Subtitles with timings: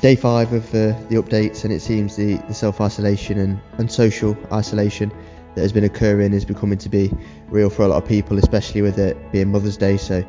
[0.00, 3.92] day five of uh, the updates, and it seems the, the self isolation and, and
[3.92, 5.12] social isolation
[5.54, 7.12] that has been occurring is becoming to be
[7.48, 9.96] real for a lot of people, especially with it being Mother's Day.
[9.98, 10.24] So,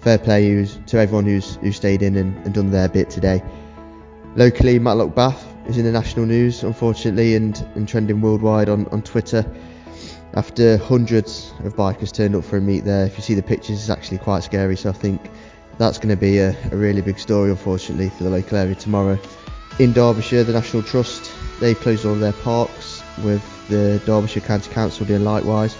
[0.00, 3.42] fair play to everyone who's who stayed in and, and done their bit today.
[4.36, 9.02] Locally, Matlock Bath is in the national news, unfortunately, and, and trending worldwide on, on
[9.02, 9.44] Twitter.
[10.34, 13.80] After hundreds of bikers turned up for a meet there, if you see the pictures,
[13.80, 14.76] it's actually quite scary.
[14.76, 15.30] So I think
[15.78, 19.18] that's going to be a, a really big story, unfortunately, for the local area tomorrow.
[19.78, 21.30] In Derbyshire, the National Trust
[21.60, 25.76] they've closed all of their parks, with the Derbyshire County Council doing likewise.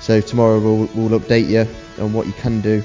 [0.00, 1.66] So tomorrow we'll, we'll update you
[2.02, 2.82] on what you can do,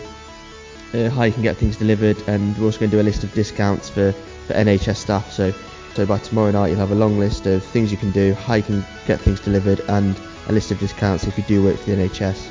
[0.94, 3.24] uh, how you can get things delivered, and we're also going to do a list
[3.24, 5.32] of discounts for, for NHS staff.
[5.32, 5.54] So
[5.96, 8.54] so by tomorrow night you'll have a long list of things you can do, how
[8.56, 11.90] you can get things delivered, and a list of discounts if you do work for
[11.90, 12.48] the NHS.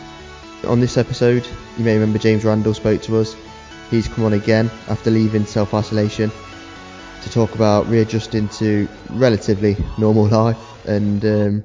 [0.66, 1.46] On this episode,
[1.78, 3.36] you may remember James Randall spoke to us.
[3.90, 6.30] He's come on again after leaving self isolation
[7.22, 11.64] to talk about readjusting to relatively normal life and um,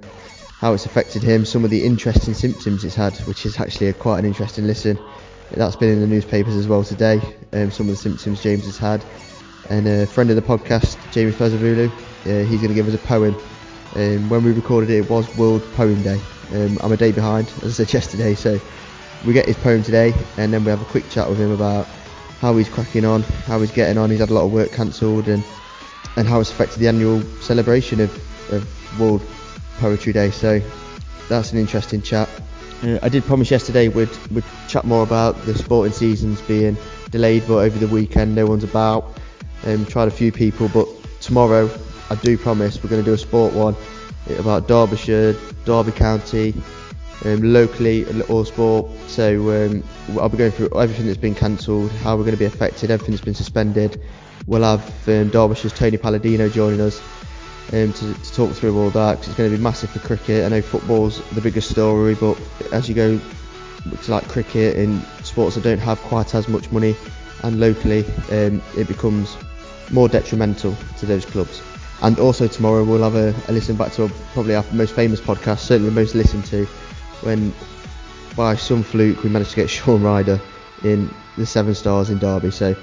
[0.60, 3.94] how it's affected him, some of the interesting symptoms it's had, which is actually a,
[3.94, 4.98] quite an interesting listen.
[5.52, 7.22] That's been in the newspapers as well today,
[7.54, 9.06] um, some of the symptoms James has had.
[9.70, 12.98] And a friend of the podcast, Jamie Thrasivoulou, uh, he's going to give us a
[12.98, 13.36] poem
[13.96, 16.26] um, when we recorded it, it was World Poem Day.
[16.52, 18.60] Um, I'm a day behind, as I said yesterday, so
[19.24, 22.03] we get his poem today, and then we have a quick chat with him about
[22.44, 24.10] how he's cracking on, how he's getting on.
[24.10, 25.42] He's had a lot of work cancelled, and
[26.18, 28.12] and how it's affected the annual celebration of,
[28.52, 29.22] of World
[29.80, 30.30] Poetry Day.
[30.30, 30.62] So
[31.30, 32.30] that's an interesting chat.
[32.84, 36.76] Uh, I did promise yesterday we'd we'd chat more about the sporting seasons being
[37.12, 39.06] delayed, but over the weekend no one's about.
[39.66, 40.90] Um, tried a few people, but
[41.22, 41.70] tomorrow
[42.10, 43.74] I do promise we're going to do a sport one
[44.38, 45.34] about Derbyshire,
[45.64, 46.54] Derby County,
[47.26, 49.10] um, locally all sport.
[49.10, 49.84] So um,
[50.20, 53.14] I'll be going through everything that's been cancelled, how we're going to be affected, everything
[53.14, 54.02] that's been suspended.
[54.46, 57.02] We'll have um, Derbyshire's Tony Palladino joining us
[57.72, 60.46] um, to, to, talk through all that because it's going to be massive for cricket.
[60.46, 62.38] I know football's the biggest story, but
[62.72, 63.20] as you go
[64.02, 66.96] to like cricket and sports that don't have quite as much money
[67.44, 69.38] and locally, um, it becomes
[69.92, 71.62] more detrimental to those clubs.
[72.02, 75.60] And also tomorrow we'll have a, a listen back to probably our most famous podcast,
[75.60, 76.68] certainly the most listened to,
[77.24, 77.54] when
[78.36, 80.40] by some fluke we managed to get Shaun Ryder
[80.84, 82.52] in the Seven Stars in Derby.
[82.52, 82.76] So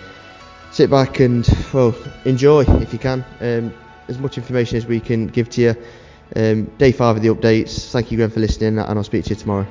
[0.71, 3.25] sit back and well enjoy if you can.
[3.41, 3.73] Um,
[4.09, 5.75] as much information as we can give to you.
[6.37, 7.91] Um, day five of the updates.
[7.91, 9.67] Thank you again for listening, and I'll speak to you tomorrow.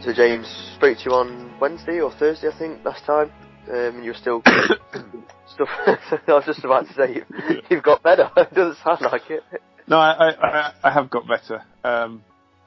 [0.00, 0.46] So James
[0.76, 3.30] spoke to you on Wednesday or Thursday, I think, last time.
[3.68, 4.42] Um, and you're still
[5.54, 5.68] stuff.
[5.86, 8.30] I was just about to say you, you've got better.
[8.36, 9.42] it doesn't sound like it.
[9.86, 11.62] No, I, I, I have got better.
[11.84, 12.22] Um,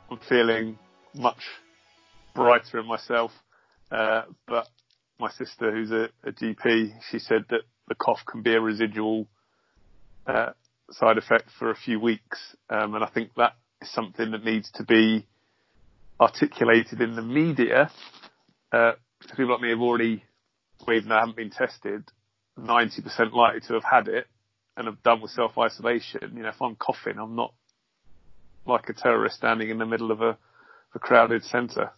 [0.10, 0.78] I'm feeling
[1.16, 1.42] much
[2.36, 3.32] brighter in myself.
[3.92, 4.68] Uh, but
[5.20, 9.28] my sister, who's a, a, GP, she said that the cough can be a residual
[10.26, 10.52] uh,
[10.92, 14.72] side effect for a few weeks, um, and I think that is something that needs
[14.76, 15.28] to be
[16.20, 17.92] articulated in the media
[18.74, 18.94] uh,
[19.30, 20.24] people like me have already,
[20.92, 22.04] even though I haven't been tested,
[22.59, 24.28] 90% likely to have had it
[24.78, 26.34] and have done with self isolation.
[26.36, 27.53] You know, if I'm coughing, I'm not
[28.66, 30.38] like a terrorist standing in the middle of a,
[30.96, 31.92] a crowded centre.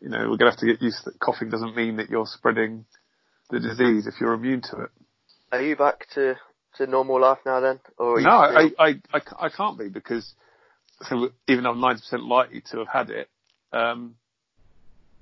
[0.00, 2.08] You know, we're going to have to get used to that coughing doesn't mean that
[2.08, 2.84] you're spreading
[3.50, 4.90] the disease if you're immune to it.
[5.50, 6.36] Are you back to,
[6.76, 7.80] to normal life now then?
[7.98, 10.34] Or no, I, I, I, I, can't be because
[11.02, 13.28] so even though I'm 90% likely to have had it,
[13.72, 14.14] um,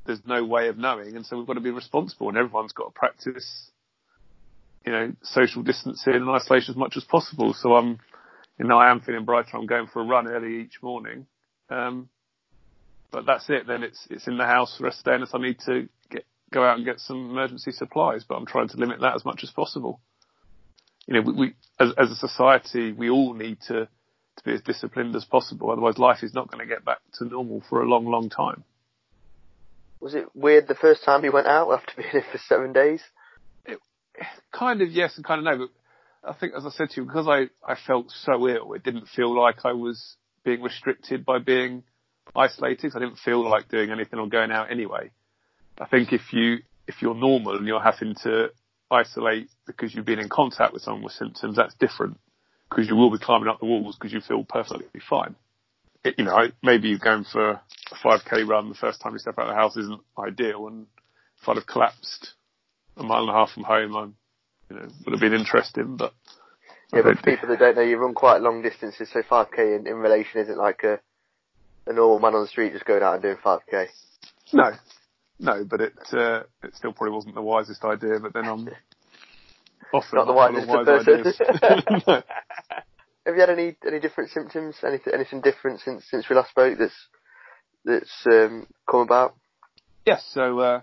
[0.05, 2.87] there's no way of knowing, and so we've got to be responsible, and everyone's got
[2.87, 3.71] to practice,
[4.87, 7.53] you know, social distancing and isolation as much as possible.
[7.55, 7.99] So I'm,
[8.59, 9.57] you know, I am feeling brighter.
[9.57, 11.27] I'm going for a run early each morning,
[11.69, 12.09] um,
[13.11, 13.67] but that's it.
[13.67, 15.59] Then it's it's in the house for the rest of the day, unless I need
[15.67, 18.25] to get go out and get some emergency supplies.
[18.27, 20.01] But I'm trying to limit that as much as possible.
[21.07, 23.89] You know, we, we as, as a society, we all need to
[24.37, 25.71] to be as disciplined as possible.
[25.71, 28.65] Otherwise, life is not going to get back to normal for a long, long time.
[29.99, 33.01] Was it weird the first time you went out after being in for seven days?
[34.17, 37.01] It, kind of yes and kind of no, but I think as I said to
[37.01, 41.25] you, because I, I felt so ill, it didn't feel like I was being restricted
[41.25, 41.83] by being
[42.35, 42.93] isolated.
[42.95, 45.11] I didn't feel like doing anything or going out anyway.
[45.79, 48.49] I think if you if you're normal and you're having to
[48.91, 52.19] isolate because you've been in contact with someone with symptoms, that's different
[52.71, 55.35] because you will be climbing up the walls because you feel perfectly fine
[56.17, 57.63] you know, maybe you're going for a
[58.05, 60.67] 5k run the first time you step out of the house isn't ideal.
[60.69, 60.87] And
[61.41, 62.35] if I'd have collapsed
[62.97, 64.15] a mile and a half from home, I'm,
[64.71, 66.13] you know, would have been interesting, but.
[66.93, 69.87] Yeah, but for people that don't know, you run quite long distances, so 5k in,
[69.87, 71.01] in relation isn't like a,
[71.87, 73.89] a normal man on the street just going out and doing 5k.
[74.53, 74.71] No,
[75.39, 78.19] no, but it uh, it still probably wasn't the wisest idea.
[78.21, 78.69] But then I'm
[79.93, 81.15] often Not the wisest wise person.
[81.15, 81.41] ideas.
[83.27, 84.77] Have you had any any different symptoms?
[84.87, 86.79] Anything anything different since since we last spoke?
[86.79, 86.95] That's
[87.85, 89.35] that's um, come about.
[90.07, 90.81] yes, so uh,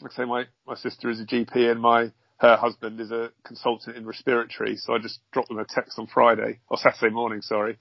[0.00, 3.30] like I say, my my sister is a GP and my her husband is a
[3.44, 4.76] consultant in respiratory.
[4.76, 7.78] So I just dropped them a text on Friday or Saturday morning, sorry,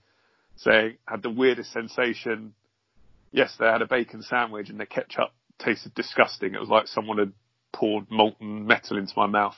[0.57, 2.53] saying had the weirdest sensation.
[3.31, 6.53] Yes, they had a bacon sandwich and the ketchup tasted disgusting.
[6.53, 7.33] It was like someone had
[7.71, 9.55] poured molten metal into my mouth.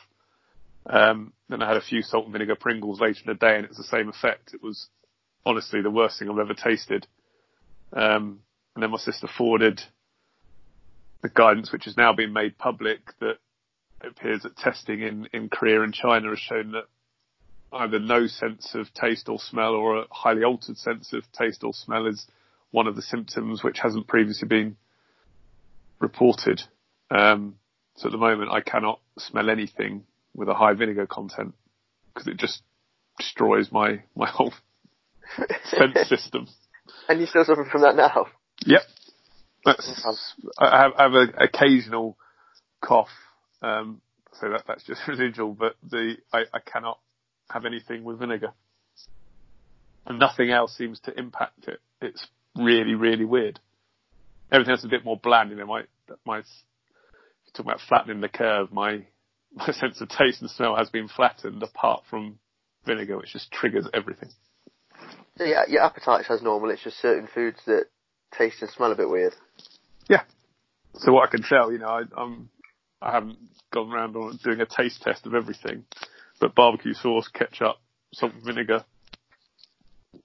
[0.86, 3.66] Um, then I had a few salt and vinegar Pringles later in the day, and
[3.66, 4.54] it was the same effect.
[4.54, 4.88] It was
[5.46, 7.06] honestly the worst thing I've ever tasted.
[7.92, 8.40] Um,
[8.76, 9.82] and then my sister forwarded
[11.26, 13.38] the guidance, which has now been made public, that
[14.04, 16.86] it appears that testing in, in Korea and China has shown that
[17.74, 21.74] either no sense of taste or smell or a highly altered sense of taste or
[21.74, 22.28] smell is
[22.70, 24.76] one of the symptoms which hasn't previously been
[26.00, 26.62] reported.
[27.10, 27.56] Um,
[27.96, 30.04] so at the moment I cannot smell anything
[30.36, 31.56] with a high vinegar content
[32.14, 32.62] because it just
[33.18, 34.54] destroys my, my whole
[35.66, 36.48] sense system.
[37.10, 38.28] And you're still suffering from that now.
[38.66, 38.82] Yep.
[39.66, 42.18] That's, I have, I have an occasional
[42.82, 43.10] cough.
[43.62, 44.02] Um,
[44.40, 47.00] so that, that's just residual, but the, I, I cannot
[47.50, 48.54] have anything with vinegar.
[50.06, 51.80] And nothing else seems to impact it.
[52.00, 53.60] It's really, really weird.
[54.52, 55.82] Everything else is a bit more bland, you know, my,
[56.26, 56.42] my,
[57.54, 59.06] talking about flattening the curve, my,
[59.56, 62.38] my sense of taste and smell has been flattened apart from
[62.86, 64.30] vinegar, which just triggers everything.
[65.40, 66.70] Yeah, your appetite as normal.
[66.70, 67.86] It's just certain foods that
[68.38, 69.34] taste and smell a bit weird.
[70.10, 70.24] Yeah.
[70.96, 72.50] So what I can tell, you know, I, I'm,
[73.02, 73.38] I haven't
[73.74, 75.86] gone around on doing a taste test of everything,
[76.40, 77.78] but barbecue sauce, ketchup,
[78.14, 78.86] salt and vinegar,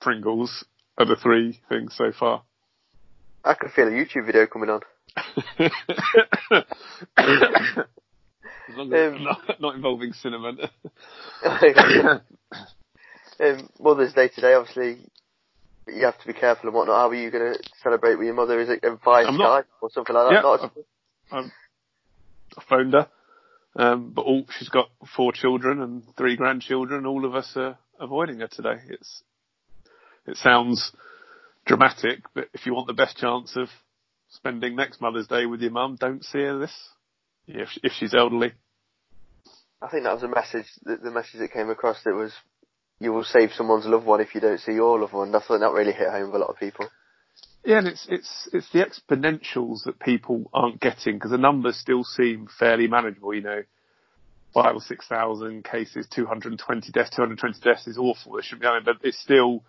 [0.00, 0.64] Pringles
[0.98, 2.42] are the three things so far.
[3.44, 4.80] I can feel a YouTube video coming on.
[5.58, 5.72] as
[8.76, 10.58] long as Um, not, not involving cinnamon.
[13.40, 15.09] um, Mother's Day today, obviously,
[15.94, 16.96] you have to be careful and whatnot.
[16.96, 18.60] How are you going to celebrate with your mother?
[18.60, 20.34] Is it via Skype or something like that?
[20.34, 20.60] Yeah, Not
[21.32, 21.50] I've-
[22.58, 23.08] I phoned her,
[23.76, 27.06] um, but all she's got four children and three grandchildren.
[27.06, 28.78] All of us are avoiding her today.
[28.88, 29.22] It's
[30.26, 30.90] it sounds
[31.66, 33.68] dramatic, but if you want the best chance of
[34.30, 36.74] spending next Mother's Day with your mum, don't see her this.
[37.46, 38.52] If if she's elderly,
[39.80, 42.32] I think that was a message, the, the message that came across that was,
[43.00, 45.34] you will save someone's loved one if you don't see your loved one.
[45.34, 46.88] I thought that really hit home with a lot of people.
[47.64, 52.04] Yeah, and it's it's it's the exponentials that people aren't getting because the numbers still
[52.04, 53.34] seem fairly manageable.
[53.34, 53.62] You know,
[54.54, 57.86] five or six thousand cases, two hundred and twenty deaths, two hundred and twenty deaths
[57.86, 58.38] is awful.
[58.38, 59.64] It shouldn't be but it's still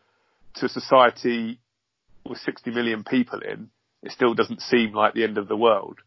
[0.55, 1.59] to a society
[2.27, 3.69] with sixty million people in,
[4.03, 5.99] it still doesn't seem like the end of the world.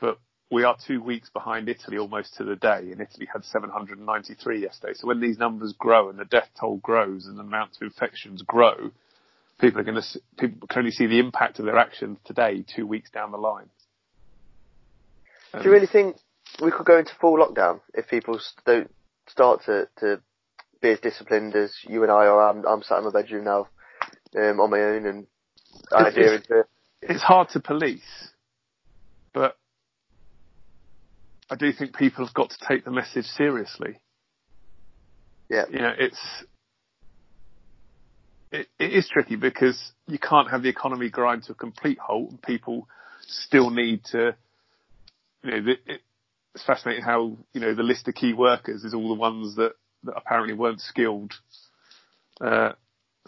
[0.00, 0.18] But
[0.50, 4.92] we are two weeks behind Italy almost to the day, and Italy had 793 yesterday.
[4.94, 8.42] So when these numbers grow and the death toll grows and the amount of infections
[8.42, 8.90] grow,
[9.60, 12.86] people are going to people can only see the impact of their actions today, two
[12.86, 13.68] weeks down the line.
[15.52, 16.16] Do you really think
[16.60, 18.92] we could go into full lockdown if people don't
[19.28, 20.20] start to, to
[20.82, 22.50] be as disciplined as you and I are?
[22.50, 23.68] I'm, I'm sat in my bedroom now,
[24.36, 25.26] um, on my own and
[25.92, 26.64] idea it's- into
[27.02, 28.30] it's hard to police,
[29.34, 29.58] but
[31.54, 34.00] I do think people have got to take the message seriously.
[35.48, 35.66] Yeah.
[35.70, 36.18] You know, it's
[38.50, 42.30] it, it is tricky because you can't have the economy grind to a complete halt,
[42.30, 42.88] and people
[43.20, 44.34] still need to.
[45.44, 46.00] You know, the, it,
[46.56, 49.74] it's fascinating how you know the list of key workers is all the ones that
[50.02, 51.34] that apparently weren't skilled.
[52.40, 52.72] Uh,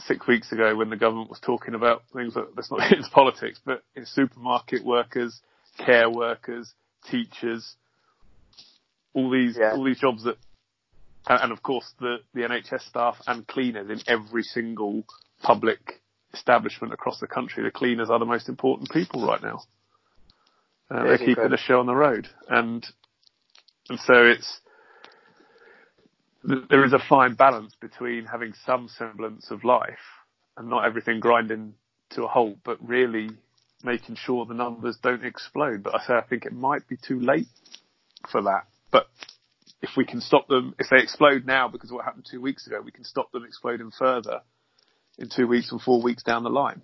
[0.00, 3.60] six weeks ago when the government was talking about things that let's not into politics,
[3.64, 5.40] but in supermarket workers,
[5.78, 6.74] care workers,
[7.08, 7.76] teachers,
[9.16, 9.72] all these Yeah.
[9.72, 10.36] all these jobs that,
[11.26, 15.04] and, and of course the the NHS staff and cleaners in every single
[15.42, 16.02] public
[16.34, 17.64] establishment across the country.
[17.64, 19.62] The cleaners are the most important people right now.
[20.90, 21.56] Uh, they're keeping incredible.
[21.56, 22.86] the show on the road, and
[23.88, 24.60] and so it's
[26.46, 29.98] th- there is a fine balance between having some semblance of life
[30.56, 31.74] and not everything grinding
[32.10, 33.30] to a halt, but really
[33.82, 35.82] making sure the numbers don't explode.
[35.82, 37.48] But I say I think it might be too late
[38.30, 38.66] for that.
[38.96, 39.08] But
[39.82, 42.66] if we can stop them, if they explode now because of what happened two weeks
[42.66, 44.40] ago, we can stop them exploding further
[45.18, 46.80] in two weeks and four weeks down the line.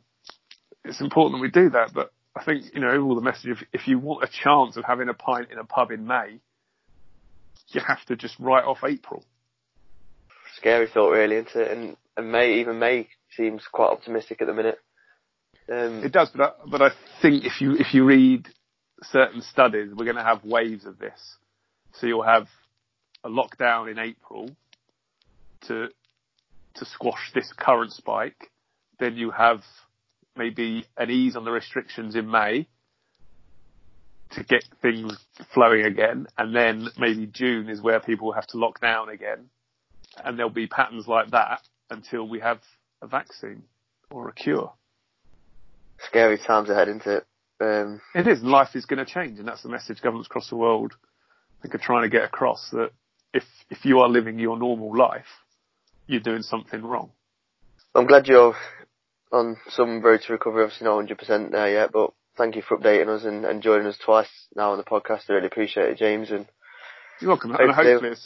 [0.85, 3.65] It's important that we do that, but I think, you know, overall the message, if,
[3.73, 6.41] if you want a chance of having a pint in a pub in May,
[7.69, 9.25] you have to just write off April.
[10.57, 11.71] scary thought really, isn't it?
[11.71, 14.79] And, and May, even May seems quite optimistic at the minute.
[15.73, 16.91] Um, It does, but I, but I
[17.23, 18.49] think if you if you read
[19.05, 21.37] certain studies, we're going to have waves of this.
[21.95, 22.49] So you'll have
[23.25, 24.51] a lockdown in April
[25.69, 25.89] to
[26.75, 28.51] to squash this current spike.
[28.99, 29.63] Then you have
[30.37, 32.67] maybe an ease on the restrictions in May
[34.31, 35.15] to get things
[35.53, 39.51] flowing again, and then maybe June is where people have to lock down again,
[40.25, 42.61] and there'll be patterns like that until we have
[43.03, 43.65] a vaccine
[44.11, 44.73] or a cure.
[46.09, 47.27] Scary times ahead, isn't it?
[47.61, 48.43] Um, it is.
[48.43, 50.95] Life is going to change, and that's the message governments across the world
[51.63, 52.91] think are trying to get across that
[53.33, 55.27] if if you are living your normal life,
[56.07, 57.11] you're doing something wrong.
[57.95, 58.55] I'm glad you're
[59.33, 60.65] on some road to recovery.
[60.65, 63.99] Obviously not 100% there yet, but thank you for updating us and, and joining us
[64.05, 65.23] twice now on the podcast.
[65.29, 66.31] I really appreciate it, James.
[66.31, 66.47] And
[67.21, 67.51] you're welcome.
[67.51, 68.17] Hopefully, and hopefully,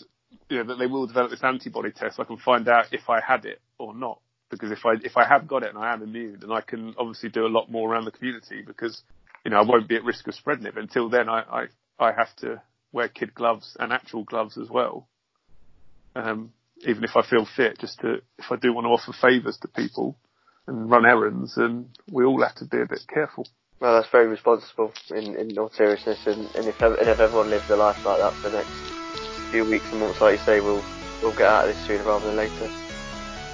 [0.48, 2.16] you know, that they will develop this antibody test.
[2.16, 4.20] So I can find out if I had it or not.
[4.48, 6.94] Because if I if I have got it and I am immune, then I can
[6.98, 9.02] obviously do a lot more around the community because
[9.44, 10.74] you know I won't be at risk of spreading it.
[10.74, 11.66] But until then, I I,
[11.98, 12.62] I have to
[12.92, 15.08] wear kid gloves and actual gloves as well.
[16.14, 16.52] Um,
[16.86, 19.68] even if I feel fit, just to, if I do want to offer favours to
[19.68, 20.16] people
[20.66, 23.46] and run errands, and we all have to be a bit careful.
[23.80, 27.68] Well, that's very responsible in, in all seriousness, and, and if, and if everyone lives
[27.68, 28.94] their life like that for the next
[29.50, 30.84] few weeks and months, like you say, we'll,
[31.22, 32.70] we'll get out of this sooner rather than later.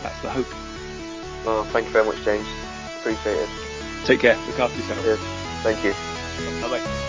[0.02, 0.46] That's the hope.
[1.44, 2.46] Well, thank you very much, James.
[3.00, 3.48] Appreciate it.
[4.04, 4.38] Take care.
[4.46, 5.02] Look after yourself.
[5.02, 5.20] Cheers.
[5.64, 5.92] Thank you.
[6.60, 7.01] Bye bye.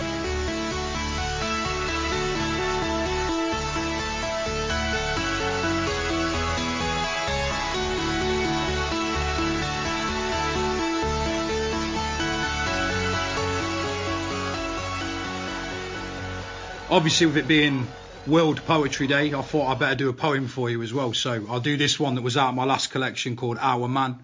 [16.94, 17.88] Obviously with it being
[18.24, 21.12] World Poetry Day, I thought I'd better do a poem for you as well.
[21.12, 24.20] So I'll do this one that was out of my last collection called Our Man.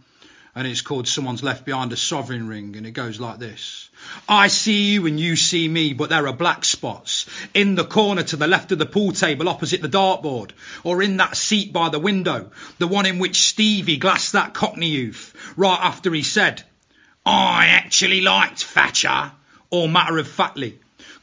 [0.55, 2.77] And it's called Someone's Left Behind a Sovereign Ring.
[2.77, 3.91] And it goes like this.
[4.29, 8.23] I see you and you see me, but there are black spots in the corner
[8.23, 10.53] to the left of the pool table opposite the dartboard,
[10.85, 14.91] or in that seat by the window, the one in which Stevie glassed that Cockney
[14.91, 16.63] youth right after he said,
[17.27, 19.33] I actually liked Thatcher,
[19.71, 20.79] or matter of factly,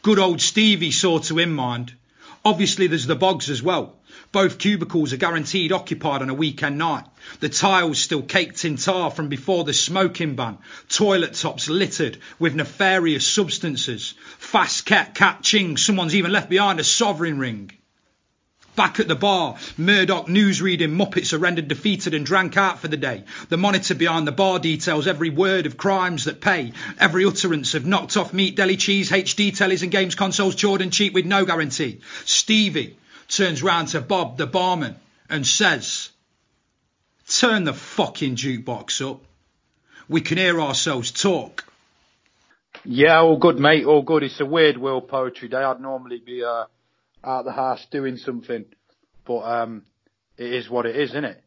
[0.08, 1.92] Good old Stevie saw to him mind.
[2.46, 3.98] Obviously, there's the bogs as well.
[4.32, 7.04] Both cubicles are guaranteed occupied on a weekend night.
[7.42, 10.60] The tiles still caked in tar from before the smoking ban.
[10.88, 14.14] Toilet tops littered with nefarious substances.
[14.38, 15.76] Fast cat catching.
[15.76, 17.72] Someone's even left behind a sovereign ring.
[18.78, 22.88] Back at the bar, Murdoch news reading Muppets are rendered defeated and drank out for
[22.88, 23.24] the day.
[23.50, 27.88] The monitor behind the bar details every word of crimes that pay, every utterance of
[27.88, 32.02] knocked off meat, deli cheese, HD tellies and games consoles, Jordan cheap with no guarantee.
[32.26, 34.96] Stevie turns round to Bob, the barman,
[35.28, 36.12] and says,
[37.28, 39.22] Turn the fucking jukebox up.
[40.08, 41.66] We can hear ourselves talk.
[42.86, 43.86] Yeah, all good, mate.
[43.86, 44.22] All good.
[44.22, 45.58] It's a weird World Poetry Day.
[45.58, 46.66] I'd normally be uh,
[47.28, 48.66] out the house doing something.
[49.26, 49.84] But um,
[50.38, 51.44] it is what it is, isn't it?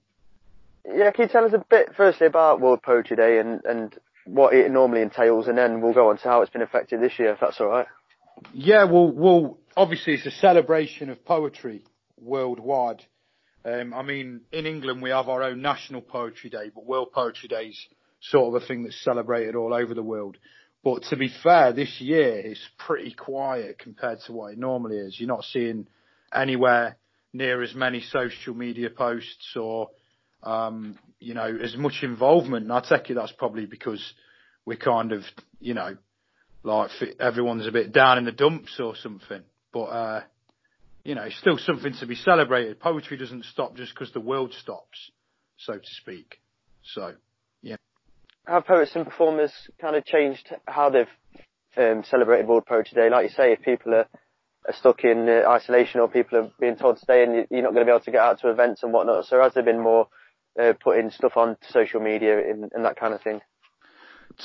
[0.84, 4.54] Yeah, can you tell us a bit firstly about World Poetry Day and, and what
[4.54, 7.32] it normally entails, and then we'll go on to how it's been affected this year,
[7.32, 7.86] if that's all right.
[8.52, 11.82] Yeah, well, well, obviously it's a celebration of poetry
[12.20, 13.04] worldwide.
[13.64, 17.48] Um, I mean, in England we have our own National Poetry Day, but World Poetry
[17.48, 17.86] Day is
[18.20, 20.38] sort of a thing that's celebrated all over the world.
[20.82, 25.18] But to be fair, this year it's pretty quiet compared to what it normally is.
[25.18, 25.86] You're not seeing
[26.32, 26.96] anywhere
[27.32, 29.90] near as many social media posts or,
[30.42, 32.64] um, you know, as much involvement.
[32.64, 34.02] And I take it that's probably because
[34.64, 35.22] we're kind of,
[35.60, 35.96] you know,
[36.62, 39.42] like everyone's a bit down in the dumps or something.
[39.72, 40.22] But, uh,
[41.04, 42.80] you know, it's still something to be celebrated.
[42.80, 45.10] Poetry doesn't stop just because the world stops,
[45.58, 46.40] so to speak.
[46.82, 47.14] So
[48.50, 51.06] have poets and performers kind of changed how they've
[51.76, 53.08] um, celebrated World Poetry Day?
[53.08, 54.08] Like you say, if people are,
[54.66, 57.72] are stuck in uh, isolation or people are being told to stay and you're not
[57.72, 59.80] going to be able to get out to events and whatnot, so has there been
[59.80, 60.08] more
[60.60, 63.40] uh, putting stuff on social media and, and that kind of thing?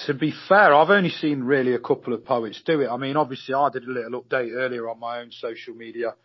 [0.05, 2.89] To be fair, I've only seen really a couple of poets do it.
[2.89, 6.15] I mean, obviously, I did a little update earlier on my own social media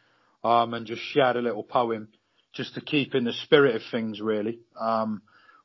[0.44, 2.08] um, and just shared a little poem
[2.52, 4.58] just to keep in the spirit of things, really.
[4.78, 5.22] Um,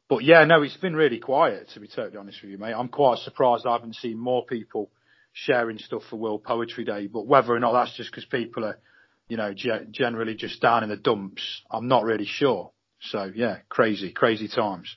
[0.08, 2.74] but yeah, no, it's been really quiet to be totally honest with you, mate.
[2.74, 4.90] I'm quite surprised I haven't seen more people
[5.34, 7.08] sharing stuff for World Poetry Day.
[7.08, 8.80] But whether or not that's just because people are,
[9.28, 12.72] you know, ge- generally just down in the dumps, I'm not really sure.
[13.02, 14.96] So yeah, crazy, crazy times.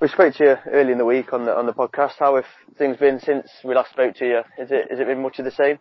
[0.00, 2.14] We spoke to you early in the week on the on the podcast.
[2.18, 2.46] How have
[2.78, 4.38] things been since we last spoke to you?
[4.58, 5.78] Is it has it been much of the same?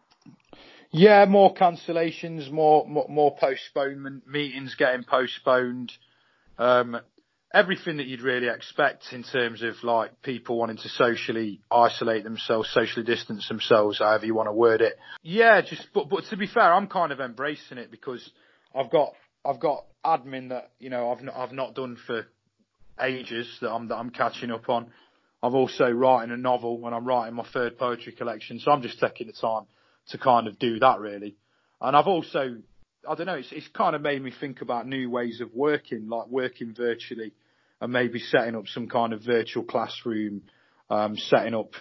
[0.91, 5.93] Yeah, more cancellations, more more, more postponement, meetings getting postponed.
[6.57, 6.99] Um,
[7.53, 12.69] everything that you'd really expect in terms of like people wanting to socially isolate themselves,
[12.69, 14.97] socially distance themselves, however you want to word it.
[15.23, 18.29] Yeah, just but but to be fair, I'm kind of embracing it because
[18.75, 19.13] I've got
[19.43, 22.25] I've got admin that you know I've not, I've not done for
[23.01, 24.91] ages that I'm that I'm catching up on.
[25.41, 28.99] I'm also writing a novel and I'm writing my third poetry collection, so I'm just
[28.99, 29.63] taking the time
[30.09, 31.37] to kind of do that really.
[31.81, 32.57] And I've also
[33.07, 36.09] I don't know, it's, it's kind of made me think about new ways of working,
[36.09, 37.33] like working virtually
[37.79, 40.41] and maybe setting up some kind of virtual classroom,
[40.89, 41.71] um, setting up,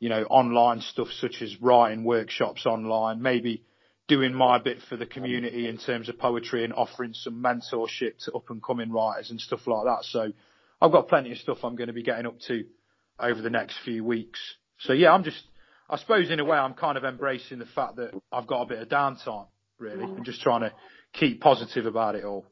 [0.00, 3.62] you know, online stuff such as writing workshops online, maybe
[4.08, 8.32] doing my bit for the community in terms of poetry and offering some mentorship to
[8.32, 10.04] up and coming writers and stuff like that.
[10.04, 10.32] So
[10.80, 12.64] I've got plenty of stuff I'm going to be getting up to
[13.20, 14.40] over the next few weeks.
[14.78, 15.42] So yeah, I'm just,
[15.88, 18.66] I suppose in a way I'm kind of embracing the fact that I've got a
[18.66, 19.46] bit of downtime
[19.82, 20.72] really and just trying to
[21.12, 22.46] keep positive about it all.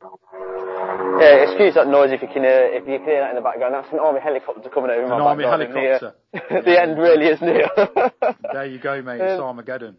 [1.21, 3.43] Yeah, excuse that noise if you can hear, if you can hear that in the
[3.43, 3.75] background.
[3.75, 5.75] That's an army helicopter coming over An my army background.
[5.77, 6.15] helicopter.
[6.33, 7.69] The, the end really is near.
[8.53, 9.21] There you go, mate.
[9.21, 9.97] It's Um, Armageddon.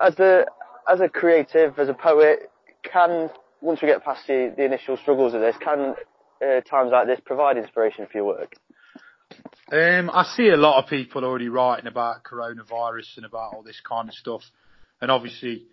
[0.00, 0.44] as a
[0.90, 2.50] as a creative, as a poet,
[2.84, 5.94] can once we get past the, the initial struggles of this, can
[6.44, 8.54] uh, times like this provide inspiration for your work?
[9.72, 13.80] Um, I see a lot of people already writing about coronavirus and about all this
[13.88, 14.42] kind of stuff.
[15.00, 15.64] And obviously,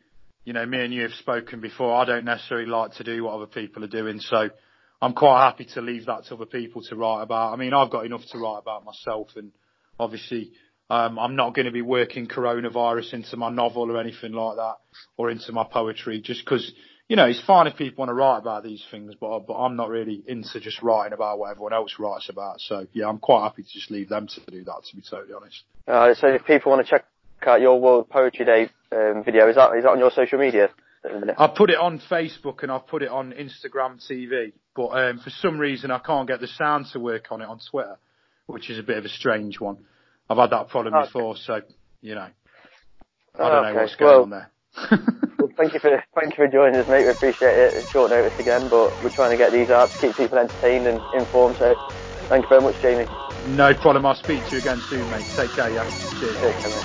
[0.44, 1.94] you know, me and you have spoken before.
[1.96, 4.20] I don't necessarily like to do what other people are doing.
[4.20, 4.50] So
[5.02, 7.54] I'm quite happy to leave that to other people to write about.
[7.54, 9.52] I mean, I've got enough to write about myself and
[10.00, 10.52] obviously,
[10.90, 14.76] um, I'm not going to be working coronavirus into my novel or anything like that
[15.18, 16.72] or into my poetry just because,
[17.08, 19.76] you know, it's fine if people want to write about these things, but, but I'm
[19.76, 22.60] not really into just writing about what everyone else writes about.
[22.60, 25.34] So yeah, I'm quite happy to just leave them to do that, to be totally
[25.34, 25.64] honest.
[25.88, 27.06] Uh, so if people want to check
[27.46, 30.70] your World Poetry Day um, video, is that is that on your social media?
[31.38, 35.30] I put it on Facebook and I've put it on Instagram TV, but um, for
[35.30, 37.98] some reason I can't get the sound to work on it on Twitter,
[38.48, 39.78] which is a bit of a strange one.
[40.30, 41.06] I've had that problem Okay.
[41.06, 41.62] before, so
[42.02, 42.28] you know,
[43.36, 43.80] I don't know okay.
[43.80, 44.52] what's going Well- on there.
[45.40, 47.06] Well, thank you for thank you for joining us, mate.
[47.06, 47.74] We appreciate it.
[47.78, 50.86] It's short notice again, but we're trying to get these out to keep people entertained
[50.86, 51.56] and informed.
[51.58, 51.76] So,
[52.28, 53.08] thank you very much, Jamie.
[53.46, 54.06] no problem.
[54.06, 55.28] I'll speak to you again soon, mate.
[55.34, 55.90] Take care, yeah.
[56.20, 56.36] Cheers.
[56.42, 56.84] Take care.